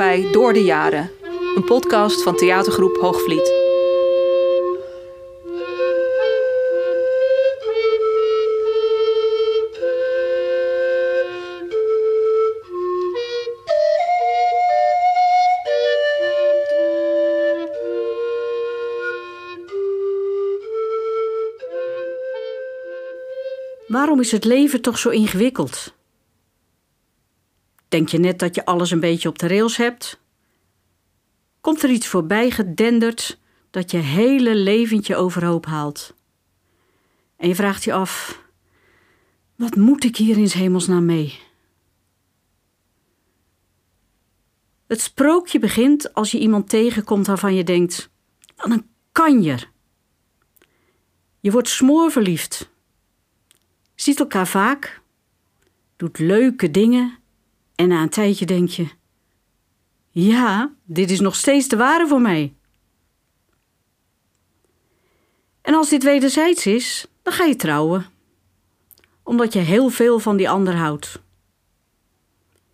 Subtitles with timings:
[0.00, 1.10] bij Door de Jaren,
[1.54, 3.52] een podcast van theatergroep Hoogvliet.
[23.86, 25.92] Waarom is het leven toch zo ingewikkeld?
[27.90, 30.20] Denk je net dat je alles een beetje op de rails hebt?
[31.60, 33.38] Komt er iets voorbij gedenderd
[33.70, 36.14] dat je hele leventje overhoop haalt?
[37.36, 38.42] En je vraagt je af:
[39.56, 41.38] wat moet ik hier in hemelsnaam mee?
[44.86, 48.10] Het sprookje begint als je iemand tegenkomt waarvan je denkt:
[48.56, 49.70] wat een kanjer.
[51.40, 52.70] Je wordt smoorverliefd,
[53.94, 55.00] ziet elkaar vaak,
[55.96, 57.19] doet leuke dingen
[57.80, 58.88] en na een tijdje denk je:
[60.10, 62.54] ja, dit is nog steeds de ware voor mij.
[65.62, 68.06] En als dit wederzijds is, dan ga je trouwen,
[69.22, 71.22] omdat je heel veel van die ander houdt.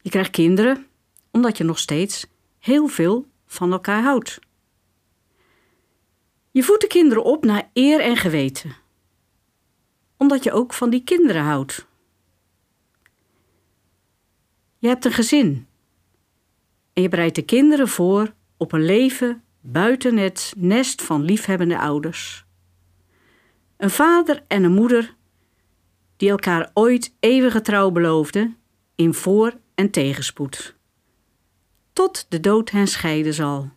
[0.00, 0.86] Je krijgt kinderen,
[1.30, 2.26] omdat je nog steeds
[2.58, 4.38] heel veel van elkaar houdt.
[6.50, 8.76] Je voedt de kinderen op naar eer en geweten,
[10.16, 11.88] omdat je ook van die kinderen houdt.
[14.80, 15.66] Je hebt een gezin.
[16.92, 22.44] En je bereidt de kinderen voor op een leven buiten het nest van liefhebbende ouders.
[23.76, 25.14] Een vader en een moeder
[26.16, 28.56] die elkaar ooit eeuwige trouw beloofden
[28.94, 30.76] in voor- en tegenspoed.
[31.92, 33.70] Tot de dood hen scheiden zal.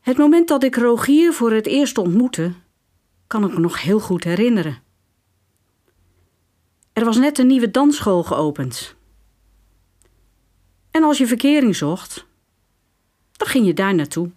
[0.00, 2.52] Het moment dat ik Rogier voor het eerst ontmoette,
[3.26, 4.82] kan ik me nog heel goed herinneren.
[6.92, 8.94] Er was net een nieuwe dansschool geopend.
[10.90, 12.26] En als je verkering zocht,
[13.32, 14.30] dan ging je daar naartoe.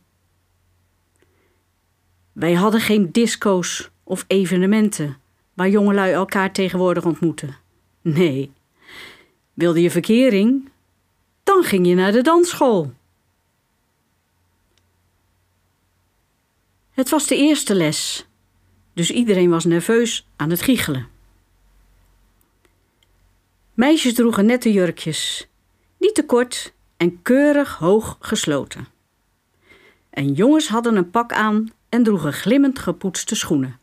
[2.31, 5.17] Wij hadden geen disco's of evenementen
[5.53, 7.57] waar jongelui elkaar tegenwoordig ontmoeten.
[8.01, 8.51] Nee,
[9.53, 10.69] wilde je verkering,
[11.43, 12.93] dan ging je naar de dansschool.
[16.91, 18.27] Het was de eerste les,
[18.93, 21.12] dus iedereen was nerveus aan het giechelen.
[23.73, 25.47] Meisjes droegen nette jurkjes,
[25.97, 28.87] niet te kort en keurig hoog gesloten.
[30.09, 33.79] En jongens hadden een pak aan en droegen glimmend gepoetste schoenen.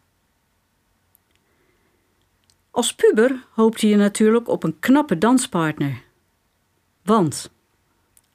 [2.71, 6.03] Als puber hoopte je natuurlijk op een knappe danspartner.
[7.03, 7.51] Want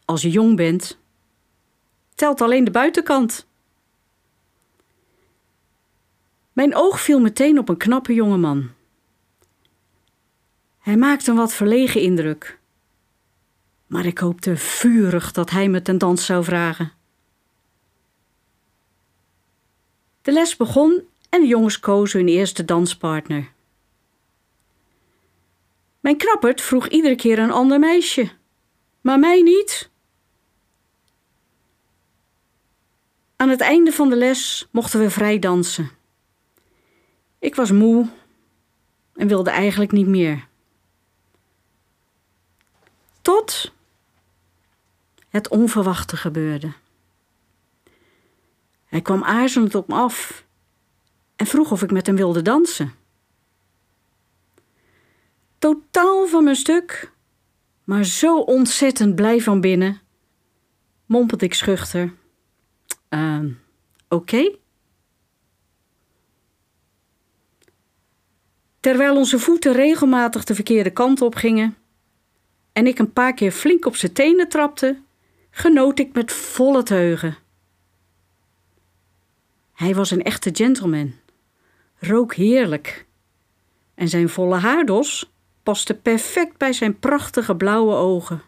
[0.06, 0.98] als je jong bent,
[2.16, 3.48] telt alleen de buitenkant.
[6.54, 8.75] Mijn oog viel meteen op een knappe jonge man.
[10.85, 12.59] Hij maakte een wat verlegen indruk.
[13.88, 16.91] Maar ik hoopte vurig dat hij me ten dans zou vragen.
[20.22, 23.51] De les begon en de jongens kozen hun eerste danspartner.
[26.00, 28.31] Mijn knappert vroeg iedere keer een ander meisje,
[29.01, 29.90] maar mij niet.
[33.35, 35.90] Aan het einde van de les mochten we vrij dansen.
[37.40, 38.07] Ik was moe
[39.13, 40.47] en wilde eigenlijk niet meer.
[43.25, 43.74] Tot
[45.30, 46.74] het onverwachte gebeurde.
[48.86, 50.46] Hij kwam aarzelend op me af
[51.36, 52.94] en vroeg of ik met hem wilde dansen.
[55.59, 57.12] Totaal van mijn stuk,
[57.84, 60.02] maar zo ontzettend blij van binnen,
[61.06, 62.13] mompelde ik schuchter.
[63.09, 63.40] Uh,
[64.09, 64.56] Oké.
[68.80, 71.78] Terwijl onze voeten regelmatig de verkeerde kant op gingen
[72.75, 75.02] en ik een paar keer flink op zijn tenen trapte,
[75.50, 77.38] genoot ik met volle teugen.
[79.74, 81.13] Hij was een echte gentleman,
[82.00, 83.06] rook heerlijk
[83.94, 85.31] en zijn volle haardos
[85.63, 88.42] paste perfect bij zijn prachtige blauwe ogen.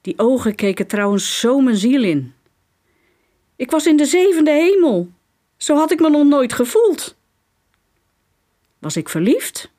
[0.00, 2.34] Die ogen keken trouwens zo mijn ziel in.
[3.56, 5.10] Ik was in de zevende hemel.
[5.56, 7.16] Zo had ik me nog nooit gevoeld.
[8.78, 9.70] Was ik verliefd?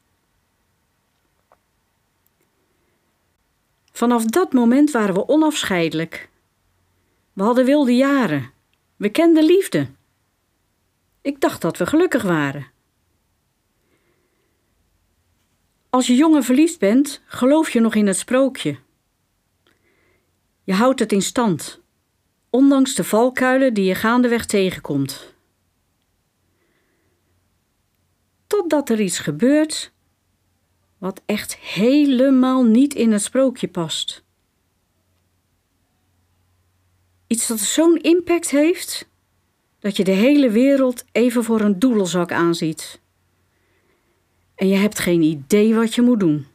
[3.99, 6.29] Vanaf dat moment waren we onafscheidelijk.
[7.33, 8.51] We hadden wilde jaren.
[8.95, 9.87] We kenden liefde.
[11.21, 12.67] Ik dacht dat we gelukkig waren.
[15.89, 18.77] Als je jong en verliefd bent, geloof je nog in het sprookje.
[20.63, 21.81] Je houdt het in stand,
[22.49, 25.33] ondanks de valkuilen die je gaandeweg tegenkomt.
[28.47, 29.91] Totdat er iets gebeurt
[30.99, 34.23] wat echt helemaal niet in het sprookje past.
[37.27, 39.09] Iets dat zo'n impact heeft
[39.79, 43.01] dat je de hele wereld even voor een doedelzak aanziet.
[44.55, 46.45] En je hebt geen idee wat je moet doen.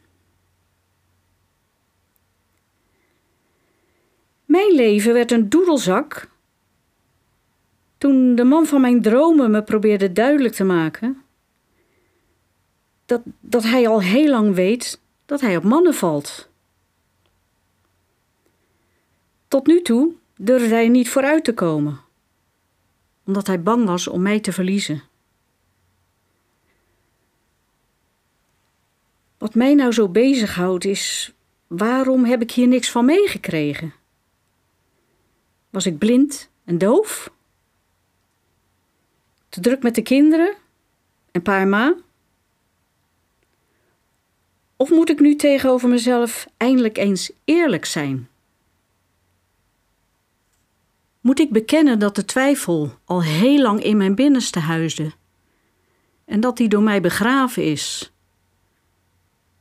[4.45, 6.29] Mijn leven werd een doedelzak
[7.97, 11.24] toen de man van mijn dromen me probeerde duidelijk te maken
[13.05, 16.49] dat, dat hij al heel lang weet dat hij op mannen valt.
[19.47, 21.99] Tot nu toe durfde hij niet vooruit te komen,
[23.25, 25.03] omdat hij bang was om mij te verliezen.
[29.37, 31.33] Wat mij nou zo bezighoudt is,
[31.67, 33.93] waarom heb ik hier niks van meegekregen?
[35.69, 37.31] Was ik blind en doof?
[39.49, 40.55] Te druk met de kinderen
[41.31, 41.95] en pa en ma?
[44.77, 48.29] Of moet ik nu tegenover mezelf eindelijk eens eerlijk zijn?
[51.21, 55.11] Moet ik bekennen dat de twijfel al heel lang in mijn binnenste huisde
[56.25, 58.11] en dat die door mij begraven is?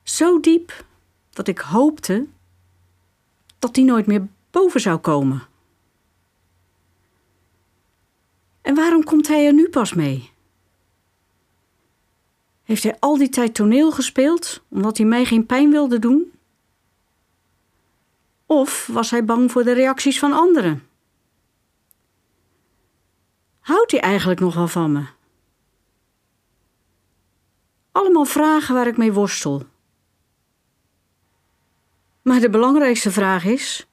[0.02, 0.84] Zo diep
[1.31, 2.26] dat ik hoopte
[3.58, 5.46] dat die nooit meer boven zou komen.
[8.62, 10.34] En waarom komt hij er nu pas mee?
[12.64, 16.32] Heeft hij al die tijd toneel gespeeld omdat hij mij geen pijn wilde doen?
[18.46, 20.88] Of was hij bang voor de reacties van anderen?
[23.61, 25.05] Houdt hij eigenlijk nog wel van me?
[27.93, 29.62] Allemaal vragen waar ik mee worstel.
[32.22, 33.87] Maar de belangrijkste vraag is: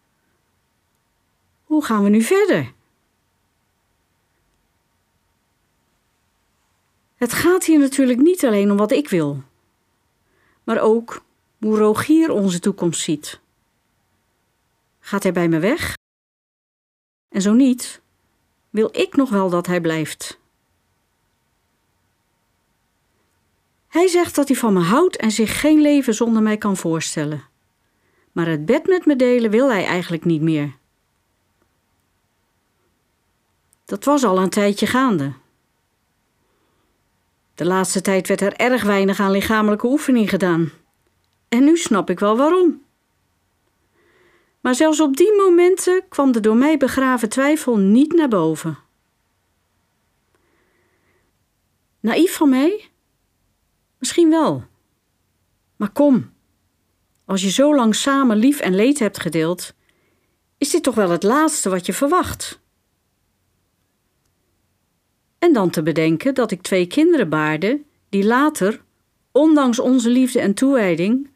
[1.63, 2.73] hoe gaan we nu verder?
[7.21, 9.43] Het gaat hier natuurlijk niet alleen om wat ik wil,
[10.63, 11.23] maar ook
[11.59, 13.39] hoe Rogier onze toekomst ziet.
[14.99, 15.97] Gaat hij bij me weg?
[17.29, 18.01] En zo niet,
[18.69, 20.39] wil ik nog wel dat hij blijft.
[23.87, 27.43] Hij zegt dat hij van me houdt en zich geen leven zonder mij kan voorstellen.
[28.31, 30.77] Maar het bed met me delen wil hij eigenlijk niet meer.
[33.85, 35.40] Dat was al een tijdje gaande.
[37.61, 40.71] De laatste tijd werd er erg weinig aan lichamelijke oefening gedaan.
[41.49, 42.83] En nu snap ik wel waarom.
[44.61, 48.77] Maar zelfs op die momenten kwam de door mij begraven twijfel niet naar boven.
[51.99, 52.89] Naïef van mij?
[53.97, 54.63] Misschien wel.
[55.75, 56.33] Maar kom,
[57.25, 59.73] als je zo lang samen lief en leed hebt gedeeld,
[60.57, 62.60] is dit toch wel het laatste wat je verwacht?
[65.41, 68.81] En dan te bedenken dat ik twee kinderen baarde die later,
[69.31, 71.29] ondanks onze liefde en toewijding,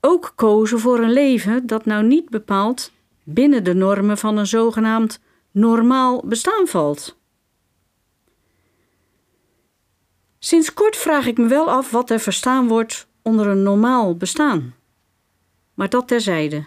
[0.00, 2.92] ook kozen voor een leven dat nou niet bepaald
[3.22, 5.20] binnen de normen van een zogenaamd
[5.50, 7.16] normaal bestaan valt.
[10.38, 14.74] Sinds kort vraag ik me wel af wat er verstaan wordt onder een normaal bestaan.
[15.74, 16.66] Maar dat terzijde.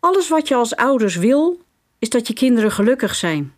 [0.00, 1.66] Alles wat je als ouders wil,
[1.98, 3.56] is dat je kinderen gelukkig zijn.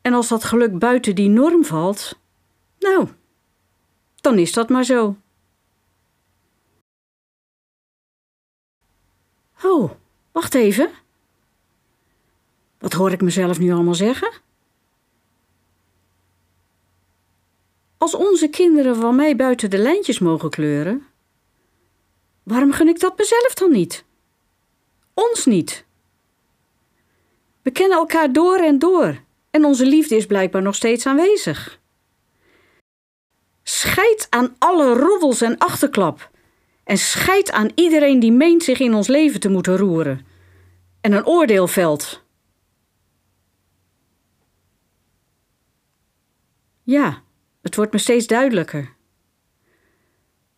[0.00, 2.18] En als dat geluk buiten die norm valt,
[2.78, 3.08] nou,
[4.20, 5.16] dan is dat maar zo.
[9.62, 9.90] Oh,
[10.32, 10.90] wacht even.
[12.78, 14.32] Wat hoor ik mezelf nu allemaal zeggen?
[17.98, 21.06] Als onze kinderen van mij buiten de lijntjes mogen kleuren,
[22.42, 24.04] waarom gun ik dat mezelf dan niet?
[25.14, 25.84] Ons niet.
[27.62, 31.80] We kennen elkaar door en door en onze liefde is blijkbaar nog steeds aanwezig.
[33.62, 36.30] Scheid aan alle roddels en achterklap.
[36.84, 40.26] En scheid aan iedereen die meent zich in ons leven te moeten roeren.
[41.00, 42.24] En een oordeel velt.
[46.82, 47.22] Ja,
[47.62, 48.94] het wordt me steeds duidelijker.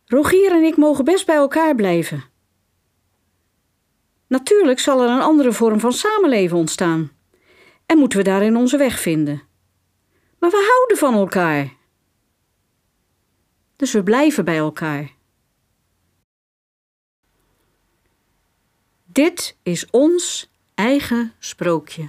[0.04, 2.24] Rogier en ik mogen best bij elkaar blijven.
[4.34, 7.12] Natuurlijk zal er een andere vorm van samenleven ontstaan.
[7.86, 9.42] En moeten we daarin onze weg vinden.
[10.38, 11.72] Maar we houden van elkaar.
[13.76, 15.10] Dus we blijven bij elkaar.
[19.04, 22.08] Dit is ons eigen sprookje.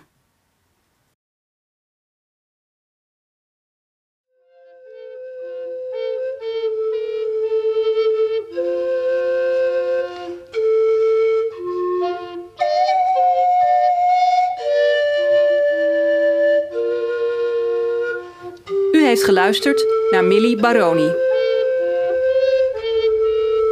[19.25, 21.11] Geluisterd naar Millie Baroni.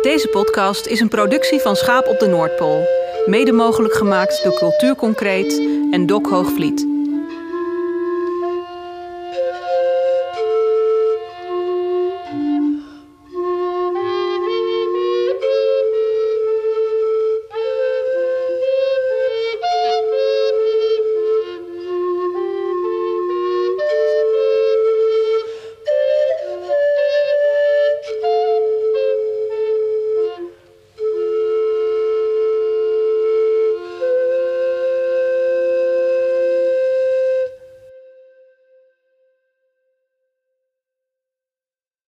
[0.01, 2.88] Deze podcast is een productie van Schaap op de Noordpool.
[3.25, 6.92] Mede mogelijk gemaakt door Cultuur Concreet en Dok Hoogvliet